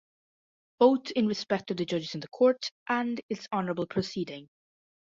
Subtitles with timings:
[0.79, 4.49] Both in respect of the judges in the court and its honourable proceeding.